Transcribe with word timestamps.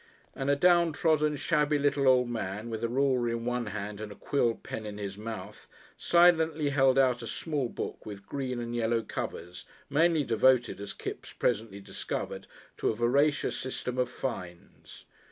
and 0.35 0.49
a 0.49 0.55
down 0.55 0.91
trodden, 0.91 1.35
shabby 1.37 1.77
little 1.77 2.07
old 2.07 2.27
man 2.27 2.71
with 2.71 2.83
a 2.83 2.89
ruler 2.89 3.29
in 3.29 3.45
one 3.45 3.67
hand 3.67 4.01
and 4.01 4.11
a 4.11 4.15
quill 4.15 4.55
pen 4.55 4.83
in 4.83 4.97
his 4.97 5.15
mouth, 5.15 5.67
silently 5.95 6.69
held 6.69 6.97
out 6.97 7.21
a 7.21 7.27
small 7.27 7.69
book 7.69 8.03
with 8.03 8.25
green 8.25 8.59
and 8.59 8.75
yellow 8.75 9.03
covers, 9.03 9.63
mainly 9.91 10.23
devoted, 10.23 10.81
as 10.81 10.91
Kipps 10.91 11.33
presently 11.33 11.79
discovered, 11.79 12.47
to 12.77 12.89
a 12.89 12.95
voracious 12.95 13.55
system 13.55 13.99
of 13.99 14.09
fines. 14.09 15.05